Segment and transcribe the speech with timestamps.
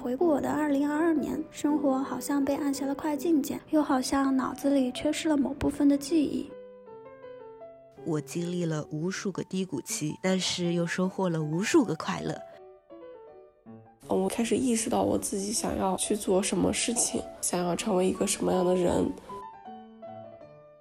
[0.00, 6.50] 回顾我的二零二二年，生活好像被按下了快进键，又好像脑子里缺失了某部分的记忆。
[8.04, 12.36] 我经历了无数个低谷期，但是又收获了无数个快乐。
[14.08, 19.08] 我开始意识到我自己想要去做什么事情，想要成为一个什么样的人。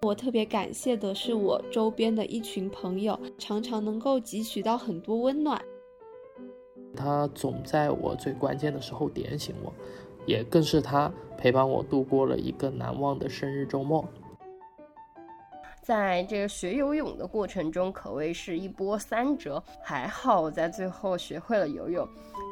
[0.01, 5.61] 我特别感谢的是我周边的一群朋友，常常能够汲取到很多温暖。
[7.01, 9.73] 他总在我最关键的时候点醒我，
[10.27, 14.05] 也更是他陪伴我度过了一个难忘的生日周末。
[15.81, 19.61] 在这个学游泳的过程中，可谓是一波三折。
[19.81, 22.07] 还好我在最后学会了游泳。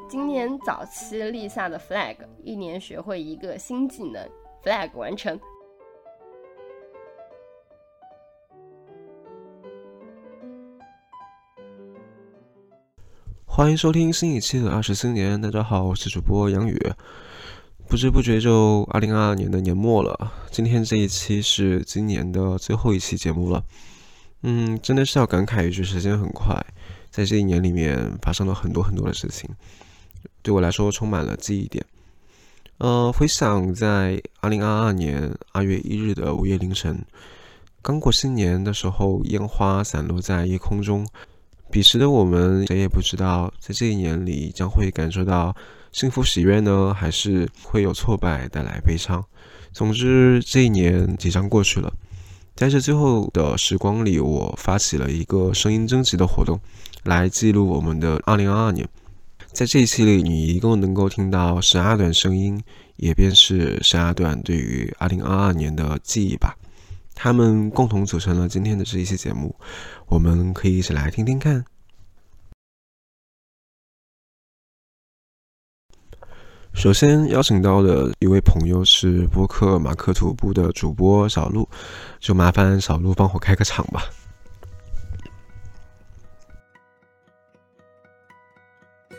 [0.09, 4.27] 今年早期立下的 flag，一年学会一个新技能
[4.63, 5.39] ，flag 完成。
[13.59, 16.79] 欢迎收听新一期的二十四年，大家好，我是主播杨宇。
[17.89, 23.61] 不知不觉就二零二二年的年末了，今天这一期是今年的最后一期节目了。
[24.43, 26.55] 嗯，真的是要感慨一句，时间很快，
[27.11, 29.49] 在这一年里面发生了很多很多的事情。
[30.41, 31.85] 对我来说充满了记忆点。
[32.77, 37.05] 呃，回想在二零二二年二月一日的午夜凌晨，
[37.81, 41.05] 刚过新年的时候，烟花散落在夜空中。
[41.71, 45.55] 彼时的我们谁也不知道，在这一年里将会感受到
[45.91, 49.23] 幸福喜悦呢，还是会有挫败带来悲伤。
[49.71, 51.93] 总之，这一年即将过去了。
[52.55, 56.59] 在这最后的时光里，我发起了一个声音征集的活动，
[57.03, 58.87] 来记录我们的二零二二年。
[59.51, 62.61] 在这一期里，你一共能够听到十二段声音，
[62.97, 66.55] 也便是十二段对于二零二二年的记忆吧。
[67.21, 69.53] 他们共同组成了今天的这一期节目，
[70.07, 71.65] 我们可以一起来听听看。
[76.73, 81.67] 首先邀请到的一位朋友是播客马克吐布的主播小鹿，
[82.21, 84.03] 就麻烦小鹿帮我开个场吧。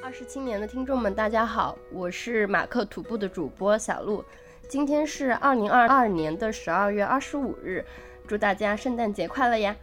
[0.02, 4.24] 二十七年的听众们，大家好，我是马克徒步的主播小鹿。
[4.70, 7.84] 今天是二零二二年的十二月二十五日，
[8.28, 9.74] 祝大家圣诞节快乐呀！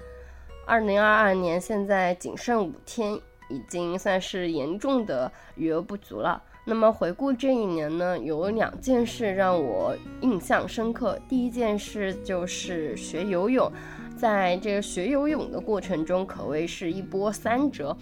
[0.66, 3.14] 二零二二年现在仅剩五天，
[3.50, 6.42] 已经算是严重的余额不足了。
[6.64, 11.20] 那么回顾这一年呢，有两件事让我印象深刻。
[11.28, 13.70] 第一件事就是学游泳，
[14.16, 17.98] 在这个学游泳的过程中，可谓是一波三折。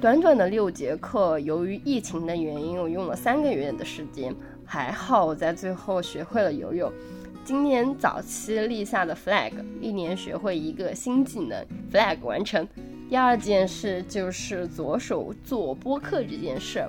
[0.00, 4.34] 短短的六节课，由于疫情的原因，我用了三个月的时间。
[4.72, 6.90] 还好我在最后学会了游泳。
[7.44, 9.52] 今年早期立下的 flag，
[9.82, 11.62] 一年学会一个新技能
[11.92, 12.66] ，flag 完成。
[13.06, 16.82] 第二件事就是左手做播客这件事。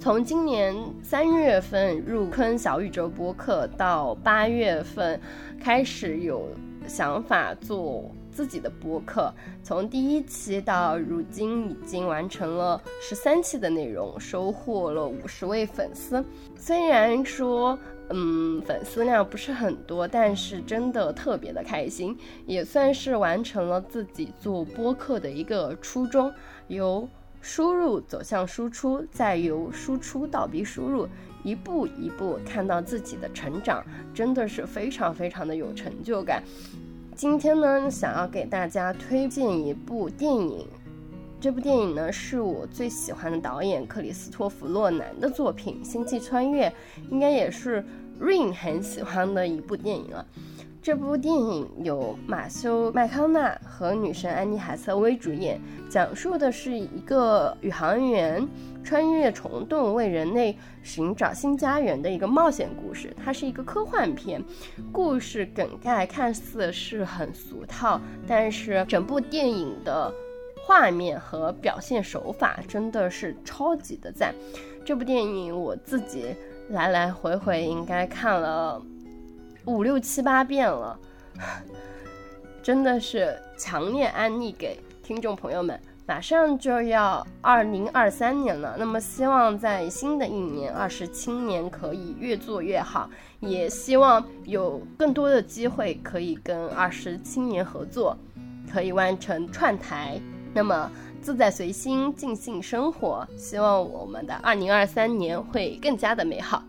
[0.00, 5.20] 从今年三月份入坑小宇宙播客，到八月份
[5.60, 6.48] 开始有
[6.86, 8.10] 想法做。
[8.38, 9.34] 自己的播客，
[9.64, 16.24] 从第一期到如今已经完成了十三期的内容，收获了五十位粉丝。
[16.56, 17.76] 虽然说，
[18.10, 22.16] 嗯，粉丝量不是很多，但是真的特别的开心，
[22.46, 26.32] 也算是完成了自己做播客的一个初衷，
[26.68, 27.08] 由
[27.40, 31.08] 输入走向输出，再由输出到逼输入，
[31.42, 33.84] 一步一步看到自己的成长，
[34.14, 36.40] 真的是非常非常的有成就感。
[37.18, 40.64] 今天呢，想要给大家推荐一部电影。
[41.40, 46.68] 这部电影呢，是我最喜欢的导演克里斯托弗洛南的作品《星际穿越》，
[47.10, 47.84] 应该也是
[48.20, 50.24] Rain 很喜欢的一部电影了。
[50.80, 58.46] 这部电影由马修麦康纳和女神安妮海瑟薇主演，讲述的是一个宇航员
[58.88, 63.14] 穿越虫洞为人类寻找新家园的一个冒险故事。
[63.22, 64.42] 它是一个科幻片，
[64.90, 70.10] 故事梗概看似是很俗套，但是整部电影的
[70.66, 74.34] 画面和表现手法真的是超级的赞。
[74.86, 76.34] 这部电影我自己
[76.70, 78.80] 来来回回应该看了。
[79.66, 80.98] 五六七八遍了，
[82.62, 85.78] 真的是强烈安利给听众朋友们。
[86.08, 93.10] 马上就要二零二三年了，那么希望在新的一年二十七年可以越做越好，
[93.40, 98.16] 也希望有更多的机会可以跟二十七年合作，
[98.72, 100.18] 可以完成串台。
[100.54, 100.90] 那么
[101.20, 106.62] 自在随心，尽兴生活，希望我们的二零二三年会更加的美好。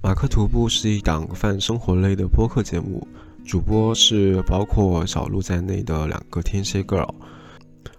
[0.00, 3.06] 马克徒步是一档泛生活类的播客节目，
[3.44, 7.08] 主播是包括小鹿在内的两个天蝎 girl。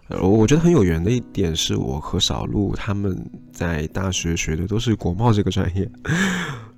[0.10, 3.18] 呃，我觉得很有缘的一点是我和小鹿他们
[3.51, 5.90] 在大学学的都是国贸这个专业，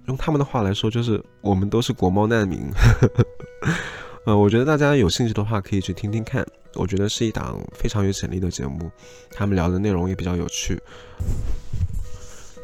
[0.08, 2.60] 用他们的话来说就是我们都是国贸难民。
[4.26, 6.46] 呃，我觉得大家有兴趣的话可以去听听看，
[6.76, 8.90] 我觉得是一档非常有潜力的节目，
[9.32, 10.80] 他们聊的内容也比较有趣。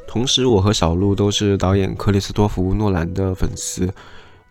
[0.07, 3.91] 同时，我和小鹿都是导演克里斯多夫·诺兰的粉丝，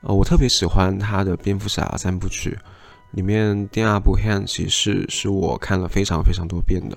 [0.02, 2.58] 呃，我特别喜欢他的蝙蝠侠三部曲。
[3.12, 6.96] 里面第二部《黑暗骑士》是我看了非常非常多遍的。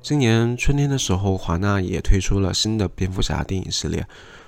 [0.00, 4.06] 今年春天的时候，华纳也推出了新的蝙蝠侠电影系列，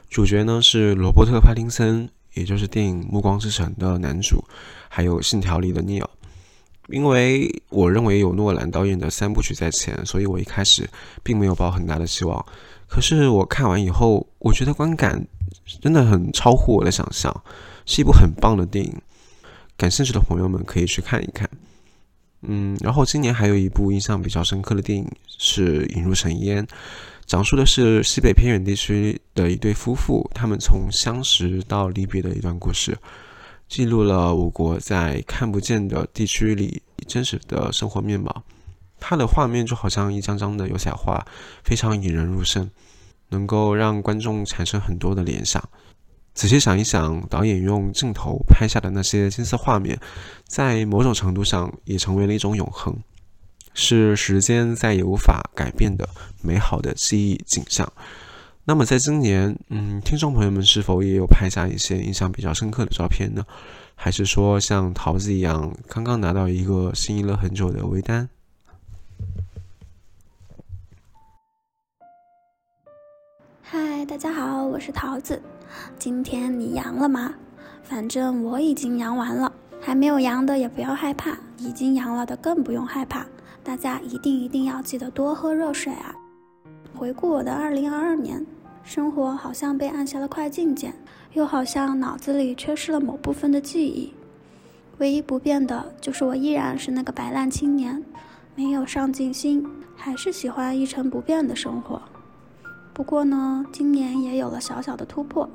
[0.08, 4.42] 主角呢是罗伯特·帕丁森，也就是电影《暮光之城》的男主，
[4.88, 6.08] 还有《信条》里的尼尔。
[6.88, 10.88] 因为我认为有诺兰导演的三部曲在前，所以我一开始
[11.22, 12.44] 并没有抱很大的希望。
[12.88, 15.26] 可是我看完以后，我觉得观感
[15.80, 17.34] 真的很超乎我的想象，
[17.86, 18.94] 是一部很棒的电影。
[19.76, 21.50] 感兴趣的朋友们可以去看一看，
[22.42, 26.64] 嗯，然后今年还有一部印象比较深刻的电影是《引入尘烟》，
[27.26, 32.96] 讲述的是西北偏远地区的一对夫妇，他们从相识到离别的一段故事，
[33.68, 38.44] 记录了我国在看不见的地区里真实的生活面貌。
[39.00, 41.26] 它的画面就好像一张张的油彩画，
[41.64, 42.70] 非常引人入胜，
[43.30, 45.68] 能够让观众产生很多的联想。
[46.34, 49.98] 仔细想一想，导演用镜头拍下的那些金色画面，
[50.46, 52.94] 在某种程度上也成为了一种永恒，
[53.72, 56.08] 是时间再也无法改变的
[56.42, 57.90] 美好的记忆景象。
[58.64, 63.46] 那么，在今年，嗯，听众朋友们是否也有拍下一些印象比较深刻的照片呢？
[63.94, 68.28] 还是说像桃子一样，刚刚拿到一个心仪了很久的微单？
[73.62, 75.40] 嗨，大家好，我是桃子。
[75.98, 77.34] 今天你阳了吗？
[77.82, 83.26] 反正我已经阳完了，还没有阳的也不要害怕，已经阳了的更不用害怕。
[83.62, 86.14] 大家一定一定要记得多喝热水啊！
[86.94, 88.46] 回顾我的2022年，
[88.82, 90.94] 生活好像被按下了快进键，
[91.32, 94.12] 又好像脑子里缺失了某部分的记忆。
[94.98, 98.02] 唯一不变的就是我依然是那个白烂青年，
[98.54, 99.66] 没有上进心，
[99.96, 102.00] 还是喜欢一成不变的生活。
[102.92, 105.48] 不过呢，今年也有了小小的突破。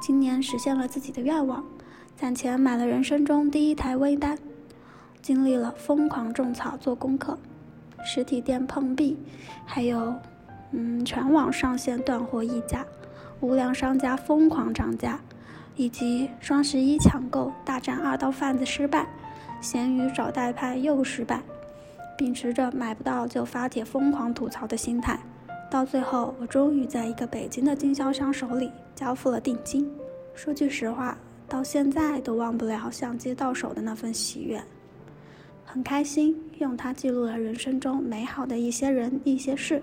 [0.00, 1.64] 今年实现了自己的愿望，
[2.16, 4.38] 攒钱买了人生中第一台微单，
[5.20, 7.36] 经历了疯狂种草做功课，
[8.04, 9.18] 实体店碰壁，
[9.66, 10.14] 还有，
[10.70, 12.86] 嗯，全网上线断货溢价，
[13.40, 15.20] 无良商家疯狂涨价，
[15.74, 19.08] 以及双十一抢购大战二道贩子失败，
[19.60, 21.42] 闲鱼找代拍又失败，
[22.16, 25.18] 秉持着买不到就发帖疯狂吐槽的心态。
[25.70, 29.88] 到最后，我终于在一个北京的经销商手里交付了定金。
[30.34, 31.16] 说句实话，
[31.48, 34.60] 到现在都忘不了相机到手的那份喜悦，
[35.64, 39.80] 很开心用它记录了人生中美好的一些人、一些事。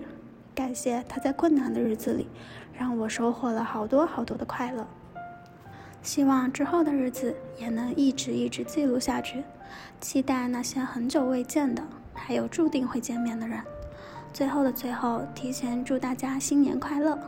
[0.54, 2.28] 感谢它在困难的日子里，
[2.78, 4.86] 让我收获了好多好多的快乐。
[6.02, 9.42] 希望之后的日子也能一直一直记录下去。
[9.98, 11.82] 期待那些很久未见的，
[12.12, 13.58] 还有注定会见面的人。
[14.34, 17.18] 最后的最后，提前祝大家新年快乐！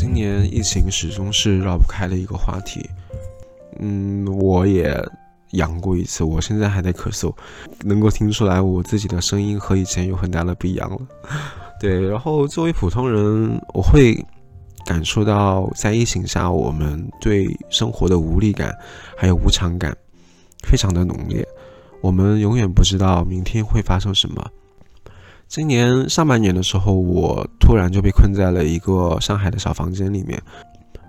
[0.00, 2.88] 今年疫情始终是绕不开的一个话题。
[3.80, 4.98] 嗯，我也
[5.50, 7.30] 阳过一次，我现在还在咳嗽，
[7.84, 10.98] 能够听出来我自己的声音和以前有很大的不一样了。
[11.78, 14.16] 对，然后作为普通人，我会
[14.86, 18.74] 感受到在疫情下我们对生活的无力感，
[19.18, 19.94] 还有无常感。
[20.66, 21.46] 非常的浓烈，
[22.00, 24.50] 我们永远不知道明天会发生什么。
[25.50, 30.40] 今年上半年的时候，我突然就被困在了一个上海的小房间里面，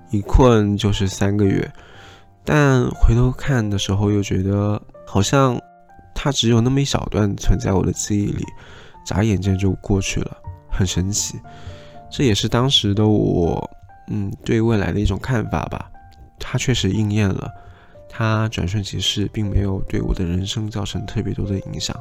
[0.10, 1.71] 一困就是三个月。
[2.43, 5.62] 但回头看的时候，又觉得好像
[6.15, 8.43] 它只有那么一小段存在我的记忆里，
[9.05, 10.36] 眨眼间就过去了，
[10.71, 11.39] 很神奇。
[12.10, 13.69] 这也是当时的我，
[14.07, 15.88] 嗯，对未来的一种看法吧。
[16.39, 17.48] 它确实应验了。
[18.10, 21.95] 它转瞬即逝，并没有对我的人生造成特别多的影响。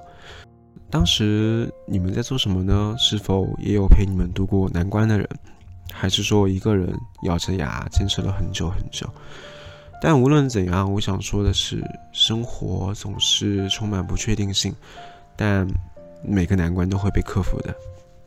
[0.90, 2.96] 当时你们在做什么呢？
[2.98, 5.28] 是否也有陪你们度过难关的人，
[5.92, 6.92] 还是说一个人
[7.22, 9.08] 咬着牙坚持了很久很久？
[10.02, 11.80] 但无论怎样，我想说的是，
[12.12, 14.74] 生活总是充满不确定性，
[15.36, 15.64] 但
[16.24, 17.72] 每个难关都会被克服的。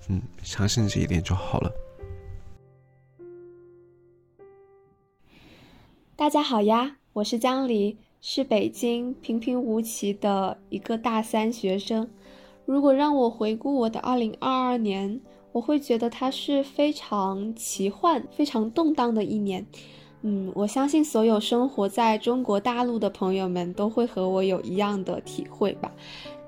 [0.08, 1.72] 嗯，相信这一点就好了。
[6.16, 6.96] 大家好呀。
[7.12, 12.10] 我是江离，是北京平平无奇的一个大三学生。
[12.66, 15.20] 如果让我回顾我的二零二二年，
[15.52, 19.66] 我会觉得它是非常奇幻、非常动荡的一年。
[20.22, 25.92] 嗯，我相信所有生活在中国大陆的朋友们都会和我有一样的体会吧。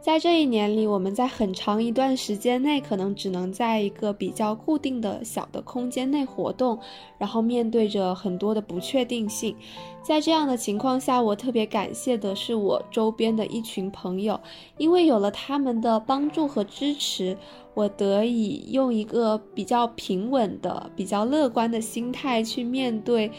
[0.06, 6.80] 在这一年里，我们在很长一段时间内，可能只能在一个比较固定的小的空间内活动，
[7.18, 9.56] 然后面对着很多的不确定性。
[10.04, 14.40] 在这样的情况下，我特别感谢的是我周边的一群朋友，
[14.78, 17.36] 因为有了他们的帮助和支持，
[17.74, 23.32] 我得以用一个比较平稳的、比较乐观的心态去面对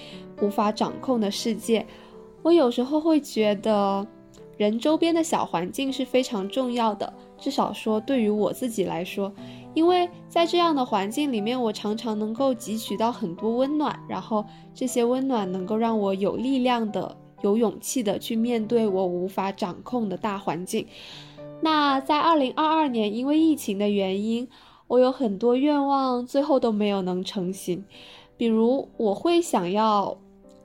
[0.42, 1.86] 无法掌控的世界。
[2.42, 4.04] 我有时候会觉得。
[4.56, 9.30] 人周边的小环境是非常重要的，至少说对于我自己来说，
[9.74, 14.44] 因为在这样的环境里面，我常常能够汲取到很多温暖，然后
[14.74, 20.86] 这些温暖能够让我有力量的、有勇气的去面对我无法掌控的大环境。
[21.60, 24.48] 那在二零二二年，因为疫情的原因，
[24.88, 27.84] 我有很多愿望最后都没有能成型，
[28.38, 30.16] 比如我会想要。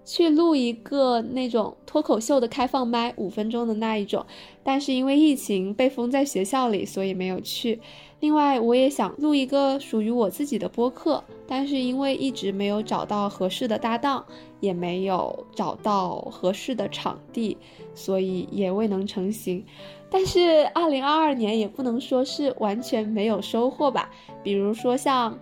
[0.03, 4.25] 去录一个那种脱口秀的开放麦，五分钟的那一种，
[4.63, 7.79] 但是因为疫情被封在学校里，所以没有去。
[8.19, 14.25] 另外，我也想录一个属于我自己的播客，但是因为一直没有找到合适的搭档，
[14.59, 17.57] 也没有找到合适的场地，
[17.95, 19.63] 所以也未能成型。
[20.09, 24.09] 但是，二零二二年也不能说是完全没有收获吧，
[24.43, 25.37] 比如说像。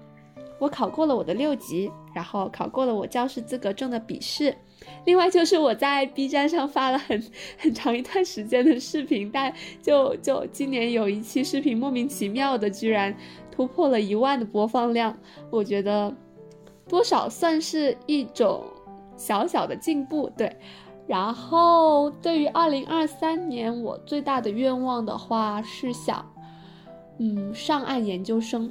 [0.62, 4.54] 我考过了我的六级，然后考过了我教师资格证的笔试。
[5.06, 7.24] 另外就是我在 B 站上发了很
[7.58, 13.16] 很长一段时间的视频，但就就今年有一期视频莫名其妙的居然
[13.50, 15.18] 突破了一万的播放量，
[15.50, 16.14] 我觉得
[16.90, 18.66] 多少算是一种
[19.16, 20.30] 小小的进步。
[20.36, 20.54] 对，
[21.08, 26.30] 然后对于二零二三年我最大的愿望的话是想，
[27.20, 28.70] 嗯，上岸研究生。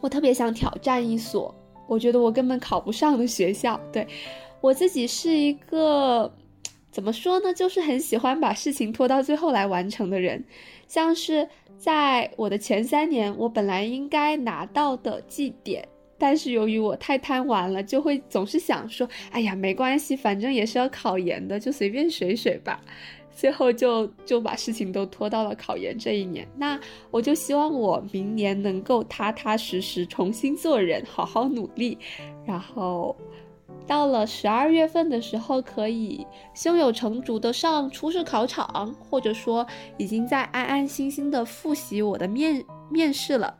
[0.00, 1.52] 我特别想挑战一所
[1.88, 3.80] 我觉得我根本考不上的学校。
[3.92, 4.06] 对
[4.60, 6.32] 我自己是一个
[6.92, 10.44] 怎么说呢，就是很喜欢把事情拖到最后来完成的人。
[10.86, 22.80] 像是在我的前三年，我本来应该拿到的绩点，但是由于我太贪玩了，就会总是想说：“哎呀，没关系，反正也是要考研的，就随便水水吧。”
[23.38, 26.76] 最后就就把事情都拖到了考研这一年，那
[27.08, 31.96] 我就希望我明年能够踏踏实实重新做人，好好努力，
[32.44, 33.14] 然后
[33.86, 39.64] 到了十二月份的时候，可以胸有成竹的上初试考场，或者说
[39.98, 43.56] 已经在安安心心的复习我的面面试了，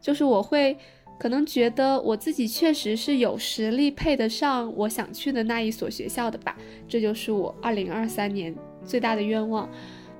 [0.00, 0.76] 就是我会
[1.18, 6.56] 可能觉得我自己确实是有实力配得上我想去的那一所学校的吧，
[6.86, 8.56] 这就是我二零二三年。
[8.86, 9.68] 最大的愿望，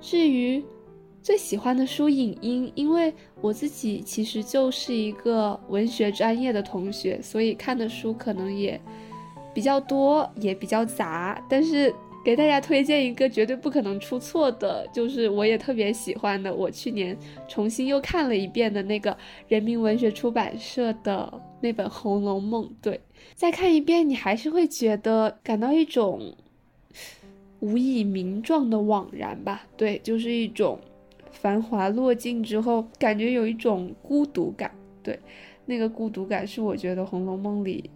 [0.00, 0.62] 至于
[1.22, 8.80] 最喜欢的书影音，因为我自己其实就是一个文学专业的同学，所以看的书可能也
[9.54, 11.44] 比较多，也比较杂。
[11.48, 11.92] 但是
[12.24, 17.16] 给大家推荐一个绝对不可能出错的，就是我也特别喜欢的，我去年
[17.48, 19.16] 重新又看了一遍的那个
[19.48, 22.64] 人民文学出版社的那本《红楼梦》。
[22.80, 23.00] 对，
[23.34, 26.36] 再看一遍，你还是会觉得感到一种。
[27.60, 30.78] 无以名状的惘然吧，对，就是一种
[31.30, 34.70] 繁华落尽之后，感觉有一种孤独感。
[35.02, 35.18] 对，
[35.64, 37.90] 那个孤独感是我觉得《红楼梦》里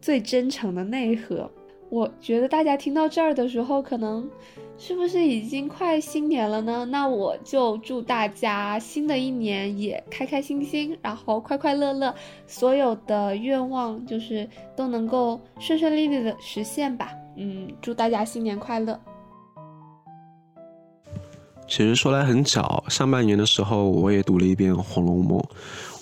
[0.00, 1.50] 最真诚的内核。
[1.88, 4.30] 我觉得大家听到这儿的时候，可能
[4.78, 6.84] 是不是已经快新年了呢？
[6.84, 12.14] 那我就祝大家新的一年也开开心心，然后快快乐乐，
[12.46, 17.12] 所有的愿望就是都能够顺顺利利的实现吧。
[17.36, 19.00] 嗯，祝大家新年快乐。
[21.68, 25.38] 其实说来很巧，上半年的时候我也读了一遍《红楼梦》，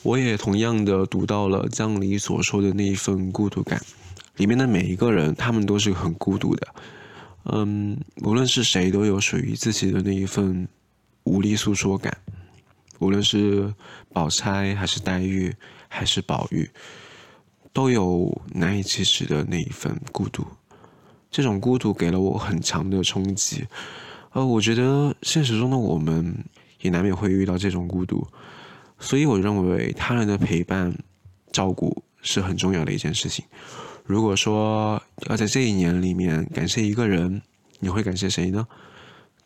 [0.02, 3.78] 我也同样的读到了江离所说的那一份孤独感。
[4.36, 6.66] 里面的每一个人，他们都是很孤独的。
[7.44, 10.66] 嗯，无论是谁，都有属于自己的那一份
[11.24, 12.16] 无力诉说感。
[12.98, 13.74] 无论是
[14.12, 15.54] 宝钗，还是黛玉，
[15.88, 16.70] 还是宝玉，
[17.72, 20.46] 都有难以启齿的那一份孤独。
[21.30, 23.66] 这种孤独给了我很强的冲击，
[24.32, 26.44] 呃，我觉得现实中的我们
[26.80, 28.26] 也难免会遇到这种孤独，
[28.98, 30.96] 所以我认为他人的陪伴、
[31.52, 33.44] 照顾是很重要的一件事情。
[34.04, 37.42] 如果说要在这一年里面感谢一个人，
[37.78, 38.66] 你会感谢谁呢？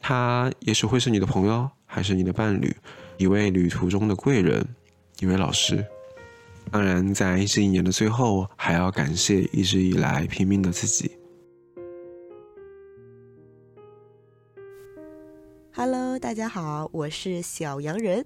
[0.01, 2.75] 他也许会是你的朋友，还是你的伴侣，
[3.17, 4.65] 一位旅途中的贵人，
[5.19, 5.85] 一位老师。
[6.71, 11.11] 当然，在这一年的最后，还要感谢一直以来拼命的自己。
[16.19, 18.25] 大家好，我是小洋人，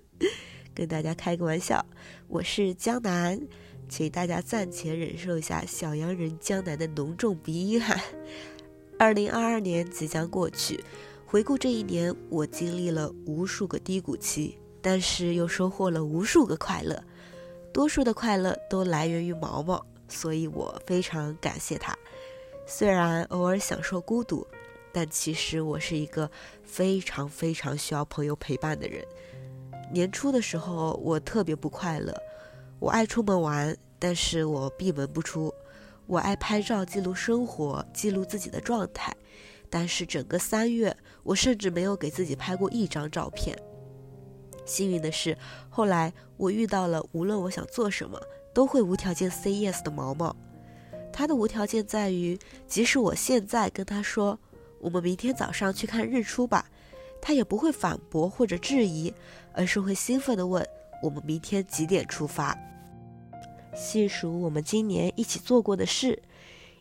[0.74, 1.84] 跟大家开个玩笑，
[2.26, 3.38] 我是江南，
[3.86, 7.94] 请大家暂且忍受一下小洋人江南的浓重鼻音哈。
[8.98, 10.82] 二零二二年即将过去，
[11.26, 17.02] 回顾这一年，我经历了无数个低谷期，但是又收获了无数个快乐。
[17.72, 21.96] 多数的快乐都来源于毛毛，所以我非常感谢他。
[22.66, 24.46] 虽然偶尔享受孤独，
[24.98, 26.28] 但其实我是一个
[26.64, 29.00] 非常非常需要朋友陪伴的人。
[29.92, 32.12] 年初的时候，我特别不快乐。
[32.80, 35.54] 我爱出门玩，但是我闭门不出。
[36.08, 39.14] 我爱拍照记录生活，记录自己的状态，
[39.70, 43.56] 但是整个三月，我甚至没有给自己拍过一张照片。
[44.66, 45.38] 幸运的是，
[45.70, 48.20] 后来我遇到了无论我想做什么
[48.52, 50.34] 都会无条件 say yes 的毛毛。
[51.12, 52.36] 他的无条件在于，
[52.66, 54.36] 即使我现在跟他说
[54.80, 56.64] 我们明天早上去看日出吧，
[57.20, 59.12] 他也不会反驳或者质疑，
[59.52, 60.66] 而是会兴奋地问。
[61.02, 62.56] 我们明天几点出发？
[63.74, 66.20] 细数我们今年一起做过的事：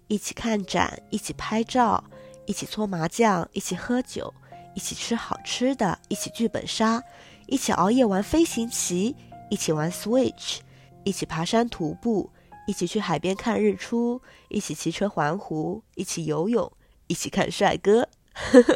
[0.07, 2.03] 一起看展，一起拍照，
[2.45, 4.33] 一起搓麻将，一起喝酒，
[4.73, 7.03] 一起吃好吃的，一起剧本杀，
[7.45, 9.15] 一起熬夜玩飞行棋，
[9.49, 10.59] 一起玩 Switch，
[11.03, 12.31] 一起爬山徒步，
[12.67, 16.71] 一起去海边看日出，一起骑车环湖，一起游泳，
[17.07, 18.07] 一起看帅哥。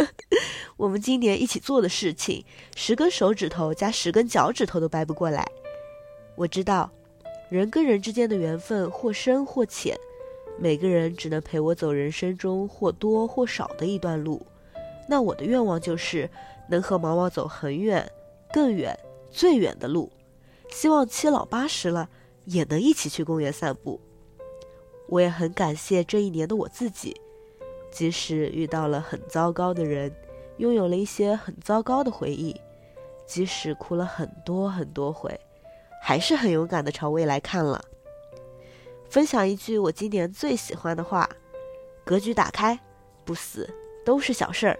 [0.77, 2.43] 我们今年一起做的事情，
[2.75, 5.47] 十根手指头加十根脚趾头都掰不过来。
[6.35, 6.89] 我知道，
[7.49, 9.95] 人跟人之间的缘分或深或浅，
[10.57, 14.43] 每个人只能陪我走人生中或多或少的一段路。
[15.07, 16.29] 那我的愿望就是
[16.69, 18.09] 能和毛毛走很远、
[18.51, 18.97] 更远、
[19.29, 20.11] 最远的路。
[20.71, 22.09] 希望七老八十了
[22.45, 23.99] 也能一起去公园散步。
[25.09, 27.19] 我也很感谢这一年的我自己。
[27.91, 30.11] 即使遇到了很糟糕的人，
[30.57, 32.59] 拥有了一些很糟糕的回忆，
[33.27, 35.37] 即使哭了很多很多回，
[36.01, 37.83] 还是很勇敢的朝未来看了。
[39.09, 41.29] 分享一句我今年最喜欢的话：
[42.05, 42.79] 格局打开，
[43.25, 43.69] 不死
[44.05, 44.79] 都是小事儿。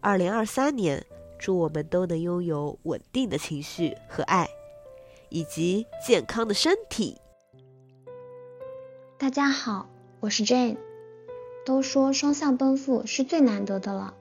[0.00, 1.04] 二零二三年，
[1.38, 4.46] 祝我们都能拥有稳定的情绪和爱，
[5.30, 7.18] 以及健康的身体。
[9.16, 9.88] 大家好，
[10.20, 10.91] 我是 Jane。
[11.64, 14.14] 都说双向奔赴是最难得的了，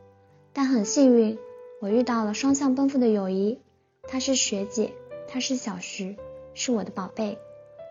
[0.54, 1.40] 但很幸运，
[1.82, 3.60] 我遇到了双向奔赴的友谊。
[4.04, 4.94] 她是学姐，
[5.28, 6.18] 她是小徐，
[6.54, 7.40] 是我的宝贝，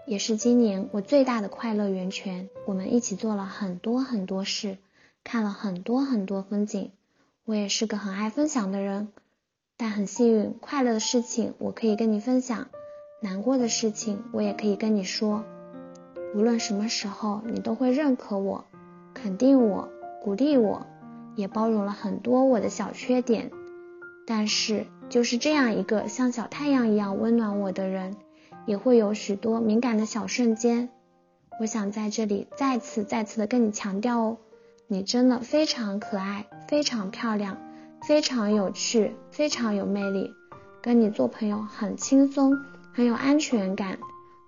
[0.06, 2.48] 也是今年我最大的快乐源泉。
[2.66, 4.78] 我们一起做了很多很多事，
[5.24, 6.92] 看了很多很多风景。
[7.44, 9.08] 我也是个很爱分享的人，
[9.76, 12.68] 但很幸运，快乐的事情我可以跟你分享，
[13.20, 15.44] 难过的事情我也可以跟你说。
[16.36, 18.64] 无论什么时候，你都会认可我。
[19.22, 19.88] 肯定我，
[20.22, 20.86] 鼓励我，
[21.36, 23.50] 也包容了很多我的小缺点。
[24.26, 28.16] 但是，就是这样一个像小太阳一样温暖我的人，
[28.66, 30.88] 也会有许多敏感的小瞬间。
[31.60, 34.36] 我想在这里再次、再次的跟你强调哦，
[34.86, 37.58] 你真的非常可爱，非常漂亮，
[38.02, 40.32] 非常有趣，非常有魅力。
[40.80, 42.56] 跟你做朋友很轻松，
[42.94, 43.98] 很有安全感。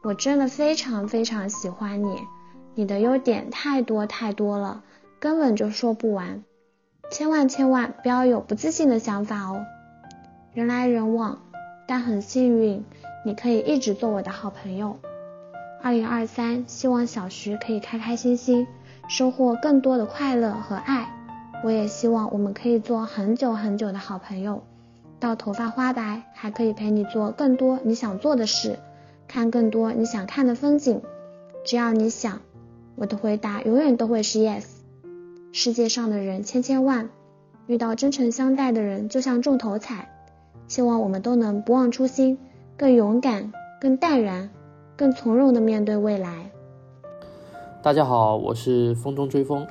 [0.03, 2.17] 我真的非常非常喜欢你。
[2.75, 4.83] 你的优点太多太多了，
[5.21, 6.43] 根本就说不完。
[7.11, 9.67] 千万千万不要有不自信的想法哦。
[10.55, 11.43] 人来人往，
[11.87, 12.85] 但很幸运，
[13.27, 14.97] 你可以一直做我的好朋友。
[15.83, 18.67] 二零二三，希望小徐可以开开心心，
[19.09, 21.09] 收获更多的快乐和爱。
[21.63, 24.63] 我也希望我们可以做很久很久的好朋友，
[25.21, 28.79] 到头发花白，还可以陪你做更多你想做的事，
[29.29, 31.03] 看更多你想看的风景。
[31.67, 32.41] 只要你想。
[32.95, 34.65] 我的回答永远都会是 yes。
[35.51, 37.09] 世界上的人千千万，
[37.67, 40.09] 遇到真诚相待的人就像中头彩。
[40.69, 42.39] 希望我们都能不忘初心，
[42.77, 44.51] 更勇敢、更淡然、
[44.97, 46.51] 更从容的面对未来。
[47.83, 49.67] 大家好，我是风中追风。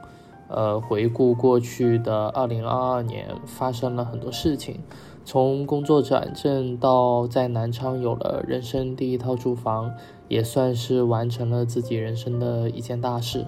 [0.47, 4.81] 呃，回顾过去的二零二二年，发生了很多事情，
[5.23, 9.93] 从工作转正到在南昌有了人生第一套住房。
[10.31, 13.45] 也算是完成了自己人生的一件大事。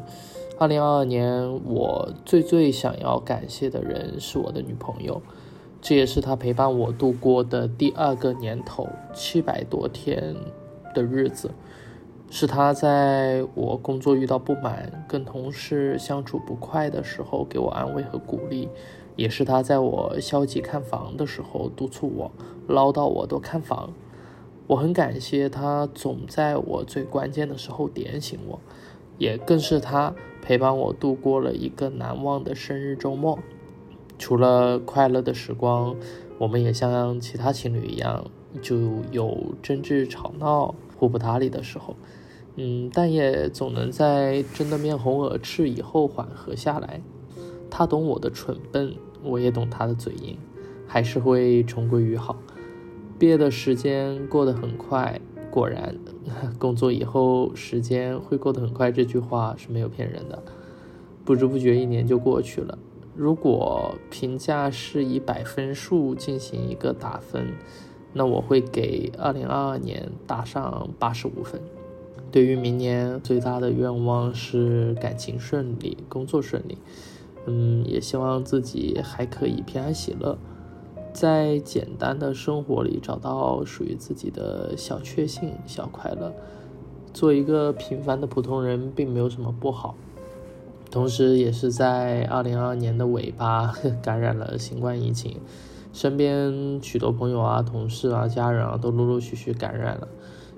[0.60, 5.22] 二零二二年，我最最想要感谢的人是我的女朋友，
[5.82, 10.36] 这也是她陪伴我度过的第二个年头，七百多天
[10.94, 11.52] 的日子，
[12.30, 18.68] 是她在我工作遇到不满、跟同事相处不快的时候给我安慰和鼓励，
[19.16, 22.30] 也是她在我消极看房的时候督促我、
[22.68, 23.94] 唠叨我多看房。
[24.68, 28.60] 我很感谢他总在我最关键的时候点醒我，
[29.18, 33.38] 也更是他陪伴我度过了一个难忘的生日周末。
[34.18, 35.96] 除了快乐的时光，
[36.38, 38.26] 我们也像其他情侣一样，
[38.62, 38.78] 就
[39.12, 41.96] 有争执吵闹、互不搭理的时候。
[42.56, 47.02] 嗯，但也总能在真的面红耳赤以后缓和下来。
[47.70, 50.38] 他懂我的蠢笨，我也懂他的嘴硬，
[50.88, 52.38] 还是会重归于好。
[53.24, 55.18] 毕业的时间过得很快，
[55.50, 55.96] 果然，
[56.60, 60.44] 工作以后时间会过得很快，这句话是没有骗人的。
[61.24, 62.78] 不知不觉一年就过去了。
[63.16, 67.48] 如果评价是以百分数进行一个打分，
[68.12, 71.62] 那我会给二零二二年打上八十五分。
[72.30, 76.78] 对于明年最大的愿望是感情顺利，工作顺利。
[77.46, 80.38] 嗯，也希望自己还可以平安喜乐，
[81.14, 86.34] 在简单的生活里找到属于自己的小确幸、小快乐。
[87.14, 89.96] 做一个平凡的普通人，并没有什么不好。
[90.90, 95.40] 同时，也是在二零二二年的尾巴 感染了新冠疫情，
[95.94, 100.08] 身边许多朋友啊、同事啊、家人啊都陆陆续续感染了。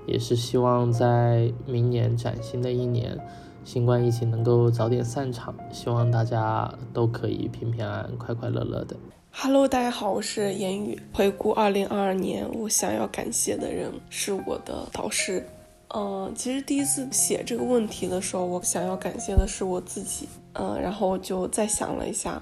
[0.07, 3.19] 也是希望在明年崭新的一年，
[3.63, 8.95] 新冠疫情能够早点散场，希望大家都可以平平安安、快快乐乐的。
[9.37, 10.97] Hello，大家好，我是言语。
[11.11, 15.45] 回顾二零二二年，我想要感谢的人是我的导师。
[15.89, 20.29] 嗯，其实第一次写这个问题的时候，我想要感谢的是我自己。
[20.53, 22.41] 嗯，然后我就再想了一下，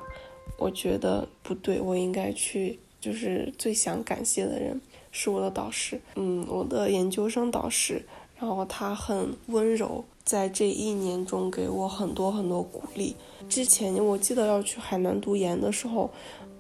[0.55, 4.79] 我觉得不对，我应该去，就是最想感谢的人。
[5.11, 8.05] 是我的导师，嗯，我的研究生导师，
[8.37, 13.15] 然后他很温柔，在这一年中给我很多很多鼓励。
[13.49, 16.09] 之前我记得要去海南读研的时候，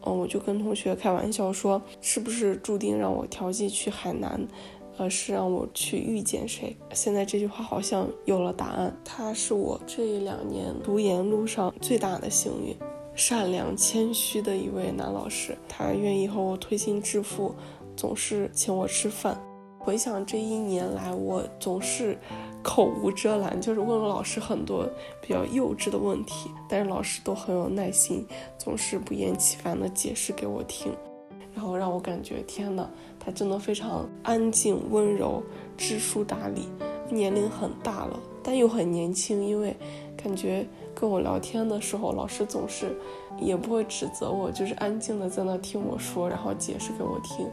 [0.05, 4.47] 嗯，我就跟同学开玩笑说，是不是注定让我调剂去海南，
[4.97, 6.75] 呃，是让我去遇见谁？
[6.93, 12.75] 现在这句话好像有了答案，他是我这两年读研路上最大的幸运，
[13.15, 17.53] 善良谦虚的一位男老师，他愿意和我推心置腹。
[17.95, 19.39] 总是请我吃饭。
[19.83, 22.17] 回想这一年来，我总是
[22.63, 24.87] 口无遮拦，就是问了老师很多
[25.21, 28.25] 比较幼稚的问题，但是老师都很有耐心，
[28.57, 30.93] 总是不厌其烦地解释给我听，
[31.53, 35.43] 然后让我感觉天哪，他真的非常安静、温柔、
[35.75, 36.69] 知书达理，
[37.09, 39.75] 年龄很大了，但又很年轻，因为
[40.15, 40.65] 感觉
[40.95, 42.95] 跟我聊天的时候，老师总是
[43.37, 47.45] 也不会指责我，就是安静的在那听我说，然后解释给我听。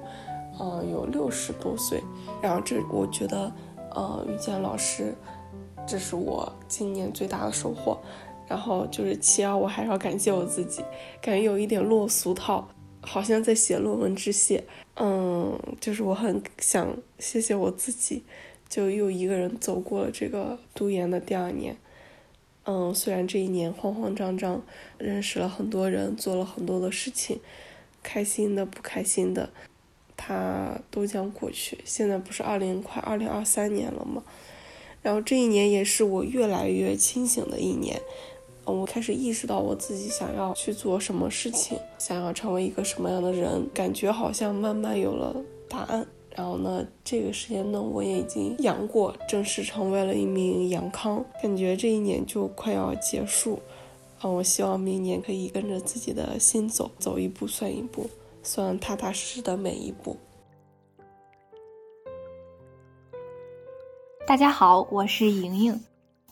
[0.60, 2.02] 嗯，有六十多岁，
[2.42, 3.50] 然后这我觉得，
[3.94, 5.14] 呃，遇见老师，
[5.86, 7.98] 这是我今年最大的收获。
[8.46, 10.82] 然后就是其二，我还是要感谢我自己，
[11.22, 12.68] 感觉有一点落俗套，
[13.00, 14.64] 好像在写论文致谢。
[14.96, 18.24] 嗯，就是我很想谢谢我自己，
[18.68, 21.76] 就又一个人走过了这个读研的第二年。
[22.64, 24.60] 嗯，虽然这一年慌慌张张，
[24.98, 27.40] 认识了很多人，做了很多的事情，
[28.02, 29.50] 开心的，不开心的。
[30.22, 31.78] 它都将过去。
[31.86, 34.22] 现在不是二零快二零二三年了吗？
[35.00, 37.98] 然后这一年也是我越来越清醒的一年。
[38.66, 45.34] 我开始意识到我自己想要去做什么事情，想要成为一个什么样的人，感觉好像慢慢有了
[45.68, 46.06] 答案。
[46.36, 51.24] 然后呢，这个时间呢，我也已经阳过，正式成为了一名阳康。
[51.42, 53.58] 感觉这一年就快要结束。
[54.20, 58.08] 啊，我希望明年可以跟着自己的心走，走一步算一步。
[58.42, 60.16] 算踏踏实实的每一步。
[64.26, 65.80] 大家好，我是莹莹，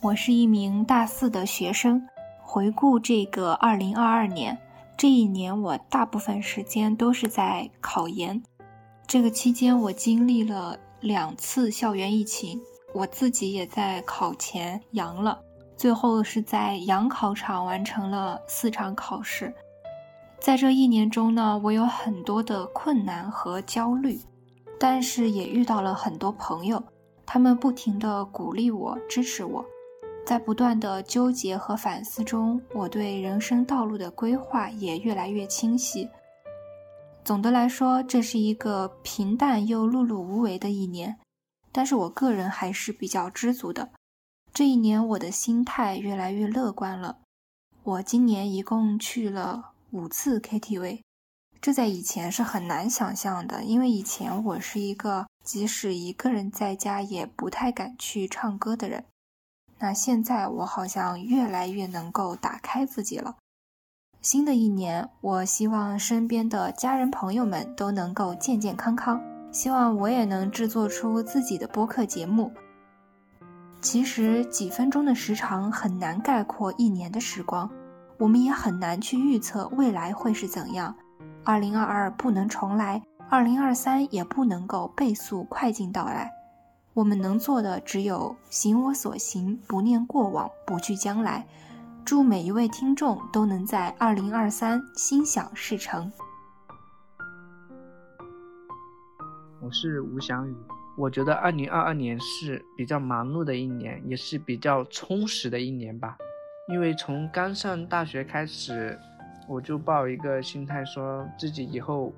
[0.01, 2.01] 我是一名大四的学生。
[2.40, 4.57] 回顾这个二零二二年，
[4.97, 8.42] 这一年我大部分时间都是在考研。
[9.07, 12.59] 这个期间，我经历了两次校园疫情，
[12.94, 15.38] 我自己也在考前阳了，
[15.77, 19.53] 最后是在阳考场完成了四场考试。
[20.40, 24.20] 在这一年中呢，我有很多的困难和焦虑，
[24.79, 26.83] 但是也遇到了很多朋友，
[27.27, 29.64] 他们不停的鼓励我、支持我。
[30.24, 36.09] 在不断的纠结和反思中，我对人生道路的规划也越来越清晰。
[37.24, 41.18] 总的来说，这是一个平淡又碌碌无为的一年，
[41.72, 43.90] 但是我个人还是比较知足的。
[44.53, 47.18] 这一年，我的心态越来越乐观了。
[47.83, 49.72] 我今年一共去了。
[49.90, 51.01] 五次 KTV，
[51.62, 59.07] 这在以前是很难想象的，因为以前我是一个即使一个人在家也不太敢去唱歌的人。
[59.79, 63.37] 那现在我好像越来越能够打开自己了。
[64.20, 69.18] 新的一年，我希望身边的家人朋友们都能够健健康康，
[69.51, 72.53] 希望我也能制作出自己的播客节目。
[73.81, 77.70] 其实几分钟的时长很难概括一年的时光。
[78.18, 80.96] 我们也很难去预测未来会是怎样。
[81.44, 83.00] 二零二二不能重来，
[83.31, 86.33] 二零二三也不能够倍速快进到来。
[86.94, 91.46] 我们能做的只有行我所行，不念过往，不惧将来。
[92.04, 96.11] 祝每一位听众都能在二零二三心想事成。
[99.61, 100.57] 我是吴翔宇，
[100.96, 106.16] 我觉得二零二二年是比较忙碌的一年，也是比较充实的一年吧。
[106.68, 108.98] 因为从刚上大学开始，
[109.48, 112.12] 我就抱一个心态，说自己以后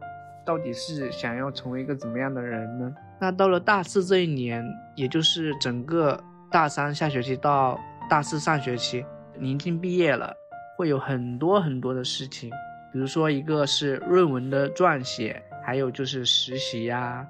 [0.44, 2.92] 到底是想要成为一个怎么样的人呢？
[3.20, 4.64] 那到了大四这一年，
[4.96, 9.04] 也就是整个大三下学期到大四上学期，
[9.38, 10.34] 临近毕业了，
[10.76, 12.50] 会有很多很多的事情，
[12.92, 17.24] 比如说一个是论文的撰写，还有就是实习呀，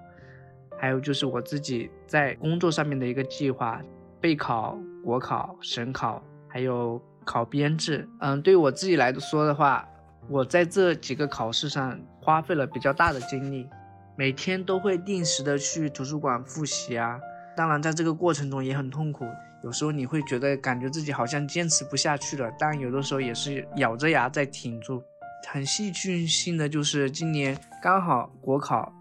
[0.78, 3.82] 还有就是我自己在工作上面的一个计划，
[4.22, 8.08] 备考、国考、省考，还有考编制。
[8.20, 9.88] 嗯，对我自己来说的话，
[10.28, 13.68] 我在这几个考试上花费了比较大的精力。
[14.16, 17.18] 每天都会定时的去图书馆复习啊，
[17.56, 19.24] 当然在这个过程中也很痛苦，
[19.64, 25.02] 有时候你会觉得感觉自己好像坚持不下去了，但有的时候也是咬着牙在挺住。
[25.48, 28.92] 很戏剧性的就是今年刚好国考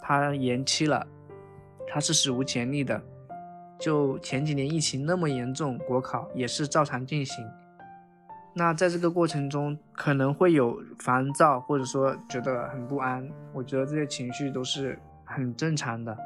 [0.00, 1.04] 它延期了，
[1.88, 3.02] 它是史无前例的，
[3.80, 7.44] 就前几年疫情那么严重，国考也是照常进行。
[8.58, 13.30] 那在这个过程中，可能会有烦躁，或者说觉得很不安。
[13.54, 16.18] 我觉得这些情绪都是很正常的。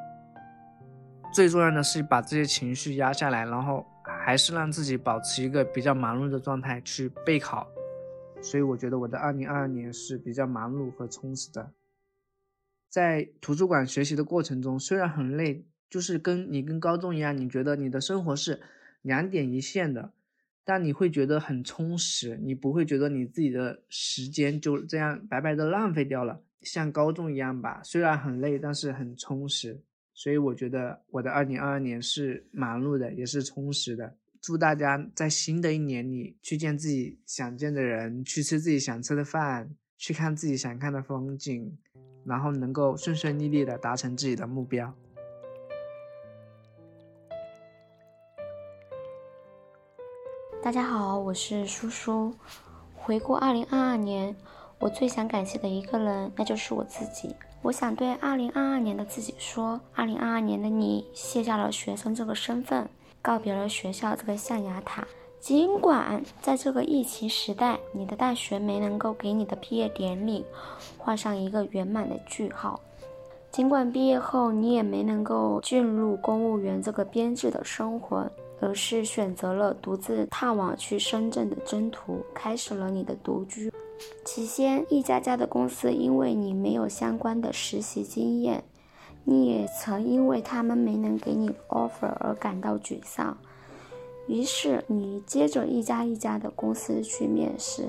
[1.34, 7.68] 最重要的是把这些情绪压下来，然后还是让自己保持一个比较忙碌的状态去备考。
[8.40, 11.70] 所以我觉得我的2022年是比较忙碌和充实的。
[12.88, 18.62] 在图书馆学习的过程中，虽然很累，就是跟你跟高中一样，你觉得你的生活是
[19.02, 20.12] 两点一线的。
[20.64, 27.81] 但你会觉得很充实，你不会觉得你自己的时间就这样白白的浪费掉了，像高中一样吧。
[27.83, 29.81] 虽然很累，但是很充实。
[30.14, 34.16] 所以我觉得我的二零二二年是忙碌的，也是充实的。
[34.40, 41.77] 祝大家在新的一年里去见自己想见的人，去吃自己想吃的饭，去看自己想看的风景，
[42.25, 44.94] 然后能够顺顺利利的达成自己的目标。
[50.62, 52.33] 大家好，我是叔叔。
[52.94, 54.37] 回顾二零二二年，
[54.79, 57.35] 我最想感谢的一个人，那就是我自己。
[57.62, 62.88] 我想对二零二二年的自己说：二零二二年的你卸下了学生这个身份，
[63.20, 65.05] 告别了学校这个象牙塔。
[65.40, 70.44] 尽管在这个疫情时代，你的大学没能够给你的毕业典礼
[70.96, 72.79] 画上一个圆满的句号，
[73.51, 78.31] 尽管毕业后你也没能够进入公务员这个编制的生活。
[78.62, 83.72] 而是选择了独自踏往去深圳的征途，开始了你的独居。
[84.25, 88.62] 起先，一家家的公司因为你没有相关的实习经验，
[89.25, 93.37] 你也曾因为他们没能给你 offer 而感到沮丧。
[94.29, 97.88] 于是，你接着一家一家的公司去面试。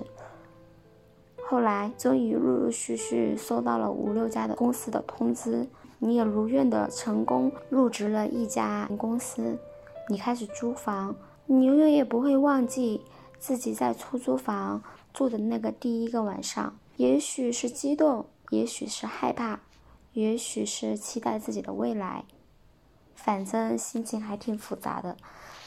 [1.45, 5.67] 后来，终于陆陆续续收到了五六家的公司的通知，
[5.99, 9.59] 你也如愿的成功入职了一家公司。
[10.09, 13.01] 你开始租房，你永远也不会忘记
[13.39, 16.77] 自己在出租房住的那个第一个晚上。
[16.97, 19.61] 也许是激动，也许是害怕，
[20.13, 22.25] 也许是期待自己的未来。
[23.15, 25.17] 反正心情还挺复杂的，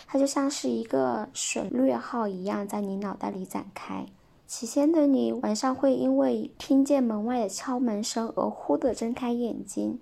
[0.07, 4.07] 它就像是一个省略号一样在你脑袋里展开。
[4.46, 9.99] 起先的你晚上会因为听见门外的敲门声而忽地睁开眼睛。